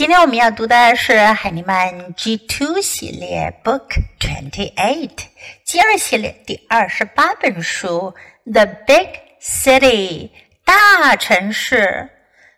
[0.00, 5.26] 今天我们要读的是海尼曼 G Two 系列 Book Twenty Eight
[5.66, 8.14] G2 系列第二十八本书
[8.50, 9.08] The Big
[9.42, 10.30] City
[10.64, 12.08] 大城市。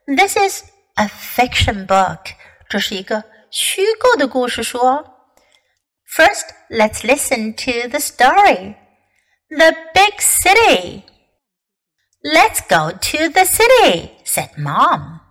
[0.06, 0.62] This is
[0.94, 2.20] a fiction book，
[2.68, 4.78] 这是一个虚构的故事书。
[6.14, 8.76] First, let's listen to the story.
[9.48, 11.02] The big city.
[12.22, 15.21] Let's go to the city, said mom.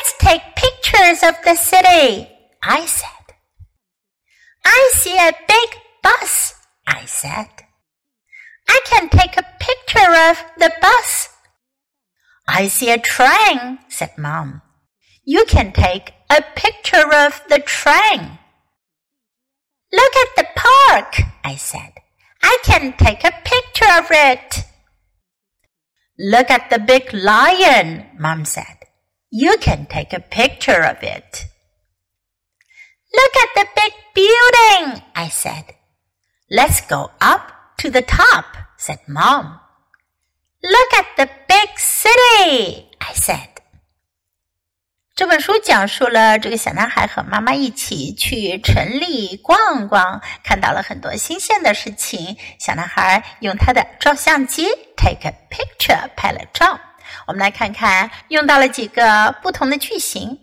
[0.00, 2.26] Let's take pictures of the city,
[2.62, 3.34] I said.
[4.64, 5.68] I see a big
[6.02, 6.54] bus,
[6.86, 7.48] I said.
[8.66, 11.28] I can take a picture of the bus.
[12.48, 14.62] I see a train, said Mom.
[15.22, 18.38] You can take a picture of the train.
[19.92, 21.92] Look at the park, I said.
[22.42, 24.64] I can take a picture of it.
[26.18, 28.79] Look at the big lion, Mom said.
[29.29, 31.45] You can take a picture of it.
[33.11, 35.65] Look at the big building, I said.
[36.49, 38.45] Let's go up to the top,
[38.77, 39.59] said Mom.
[40.61, 43.49] Look at the big city, I said.
[45.15, 52.35] 这本书讲述了这个小男孩和妈妈一起去城里逛逛，看到了很多新鲜的事情。
[52.59, 56.79] 小男孩用他的照相机 take a picture 拍了照。
[57.26, 60.38] 我们来看看用到了几个不同的句型。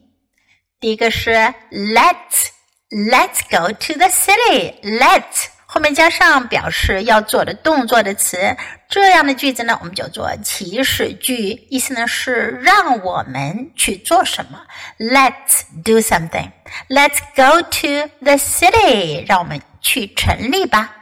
[0.79, 1.31] 第一个是
[1.71, 2.49] Let's
[2.89, 4.79] Let's go to the city.
[4.81, 8.55] Let's 后面加上表示要做的动作的词，
[8.87, 14.65] 这样的句子呢，我们叫做祈使句，意思呢是让我们去做什么。
[14.97, 16.51] Let's do something.
[16.87, 19.25] Let's go to the city.
[19.27, 20.95] 让我们去城里吧。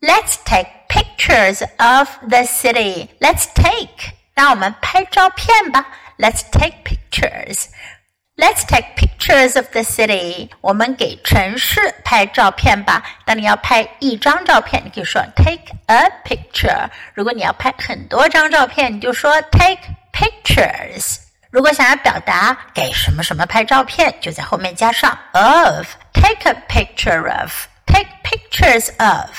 [0.00, 3.08] Let's take pictures of the city.
[3.18, 5.85] Let's take 让我们拍照片吧。
[6.17, 7.65] Let's take pictures.
[8.35, 10.49] Let's take pictures of the city.
[10.61, 13.03] 我们给城市拍照片吧。
[13.25, 16.89] 当你要拍一张照片，你可以说 take a picture。
[17.13, 19.81] 如果你要拍很多张照片，你就说 take
[20.13, 21.17] pictures。
[21.51, 27.51] 如果想要表达给什么什么拍照片，就在后面加上 of。Take a picture of.
[27.87, 29.31] Take pictures of.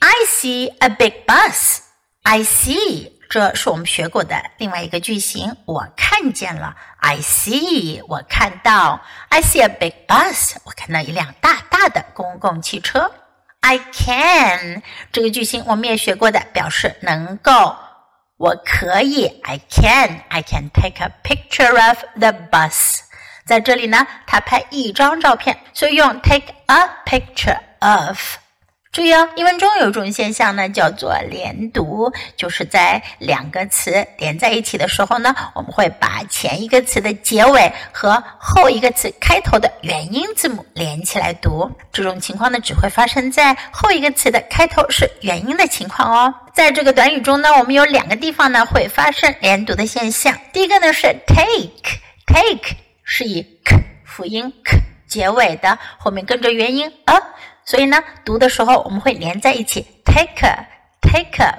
[0.00, 1.80] I see a big bus.
[2.22, 5.57] I see 这是我们学过的另外一个句型。
[5.65, 13.11] 我看见了，I see，我看到，I see a big bus，我看到一辆大大的公共汽车。
[13.59, 14.81] I can
[15.11, 17.75] 这个句型我们也学过的，表示能够，
[18.37, 19.25] 我可以。
[19.43, 22.99] I can，I can take a picture of the bus。
[23.45, 28.37] 在这里呢，他拍一张照片，所以用 take a picture of。
[28.95, 41.69] 注意哦，英文中有一种现象呢，叫做连读，就是在两个词连在一起的时候呢，我们会把前一个词的结尾和后一个词开头的元音字母连起来读。
[41.91, 46.33] 这种情况呢，只会发生在后一个词的开头是元音的情况哦。
[46.53, 50.39] 在这个短语中呢，我们有两个地方呢会发生连读的现象。
[50.53, 53.75] 第一个呢是 take，take 是以 k
[54.05, 57.21] 辅音 k 结尾的，后面跟着元音 a。
[57.65, 60.47] 所以呢，读的时候我们会连在一起，take
[61.01, 61.55] take。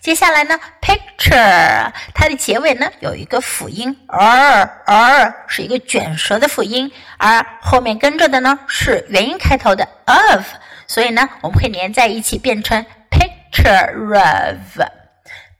[0.00, 10.46] 接下来呢，picture，它的结尾呢有一个辅音，r r 是一个卷舌的辅音，而后面跟着的呢是元音开头的 of，
[10.86, 14.80] 所以呢我们会连在一起变成 picture of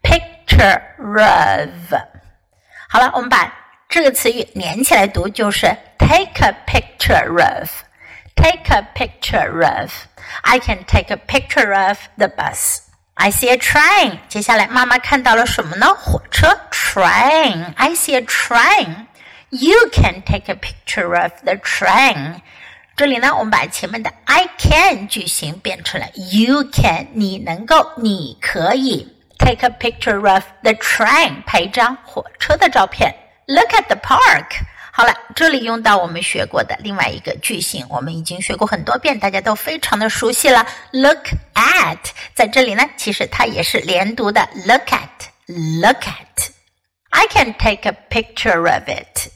[0.02, 1.94] picture of。
[2.88, 3.52] 好了，我们把
[3.90, 5.66] 这个词语连起来读，就是
[5.98, 7.68] take a picture of。
[8.39, 9.91] take a picture of.
[10.41, 12.81] I can take a picture of the bus.
[13.15, 14.19] I see a train.
[14.27, 15.93] 接下来妈妈看到了什么呢？
[15.93, 17.73] 火车 train.
[17.75, 19.07] I see a train.
[19.49, 22.41] You can take a picture of the train.
[22.97, 33.15] 这里呢，我们把前面的 I can 句型变成了 You can，你能够，你可以 take a picture of the train，拍一张火车的照片。
[33.47, 34.47] Look at the park。
[35.00, 40.66] 好了，这里用到我们学过的另外一个句型，我们已经学过很多遍，大家都非常的熟悉了。
[40.90, 41.96] Look at，
[42.34, 44.46] 在这里呢，其实它也是连读的。
[44.66, 46.50] Look at，look at。
[47.08, 49.30] I can take a picture of it.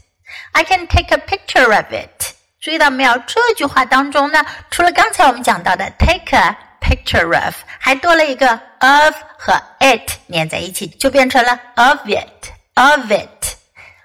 [0.53, 2.35] I can take a picture of it.
[2.61, 3.17] 注意到没有？
[3.27, 8.51] 这句话当中呢，除了刚才我们讲到的 take a picture of，还多了一个
[8.81, 13.31] of 和 it 连在一起，就变成了 of it，of it。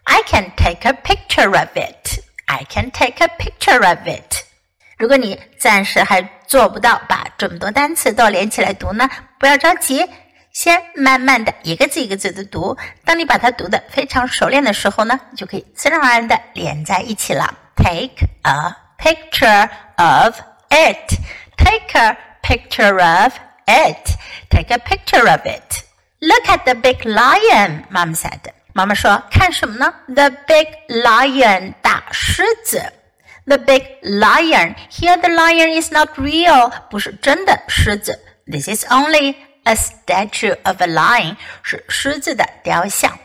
[0.09, 2.21] I can take a picture of it.
[2.47, 4.45] I can take a picture of it.
[4.99, 9.09] 如果你暂时还做不到把这么多单词都连起来读呢，
[9.41, 10.09] 不要着急，
[10.53, 12.77] 先慢慢的一个字一个字的读。
[13.05, 17.53] 当你把它读的非常熟练的时候呢，就可以自然而然的连在一起了。
[17.77, 20.39] Take a picture of
[20.71, 21.19] it.
[21.57, 23.33] Take a picture of
[23.67, 24.11] it.
[24.51, 25.83] Take a picture of it.
[26.21, 28.53] Look at the big lion, Mom said.
[28.79, 29.95] 妈妈说：“看什么呢？
[30.09, 32.83] The big lion，大狮子。
[33.47, 34.75] The big lion.
[34.91, 38.19] Here, the lion is not real，不是真的狮子。
[38.47, 43.19] This is only a statue of a lion，是狮子的雕像。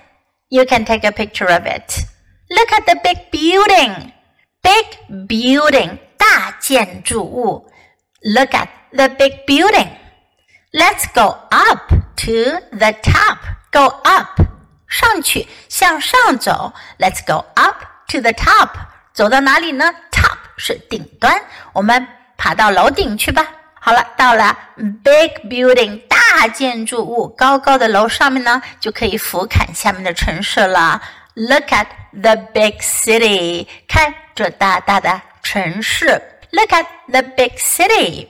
[0.49, 2.05] You can take a picture of it.
[2.49, 4.11] Look at the big building.
[4.61, 7.71] Big building，大建筑物。
[8.21, 9.89] Look at the big building.
[10.71, 13.37] Let's go up to the top.
[13.71, 14.41] Go up，
[14.94, 16.72] 上去，向上走。
[17.00, 18.68] Let's go up to the top.
[19.12, 21.42] 走到哪里呢？Top 是顶端，
[21.72, 22.06] 我们
[22.36, 23.44] 爬到楼顶去吧。
[23.80, 24.56] 好了，到了
[25.02, 31.02] big building 大建筑物，高高的楼上面呢，就可以俯瞰下面的城市了。
[31.34, 36.22] Look at the big city，看这大大的城市。
[36.52, 38.28] Look at the big city。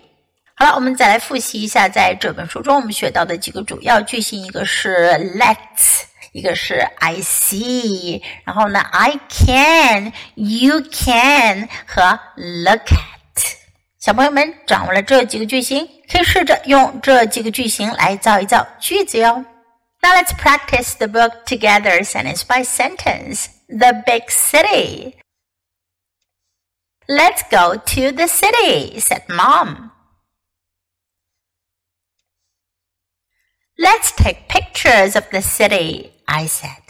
[0.57, 5.09] 好了，我们再来复习一下，在这本书中我们学到的几个主要句型，一个是
[5.39, 13.56] Let's，一个是 I see，然后呢 I can，You can 和 Look at。
[14.00, 19.46] 小朋友们掌握了这几个句型，可以试着用这几个句型来造一造句子哟。
[20.02, 23.48] Now let's practice the book together, sentence by sentence.
[23.68, 25.16] The big city.
[27.08, 29.92] Let's go to the city, said Mom.
[33.78, 36.83] Let's take pictures of the city, I said.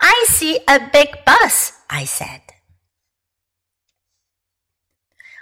[0.00, 2.42] I see a big bus, I said.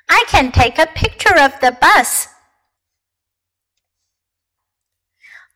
[0.09, 2.29] I can take a picture of the bus.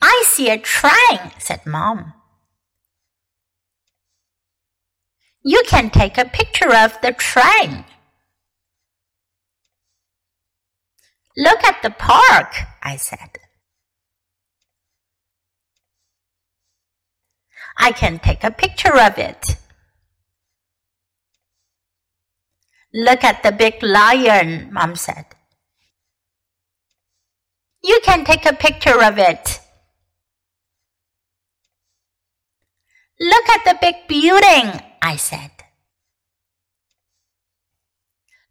[0.01, 2.15] I see a train, said Mom.
[5.43, 7.85] You can take a picture of the train.
[11.37, 13.39] Look at the park, I said.
[17.89, 19.57] I can take a picture of it.
[22.93, 25.25] Look at the big lion, Mom said.
[27.83, 29.61] You can take a picture of it.
[33.19, 35.53] Look at the big building, I said.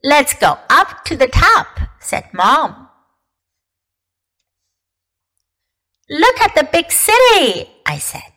[0.03, 2.89] Let's go up to the top, said Mom.
[6.09, 8.36] Look at the big city, I said.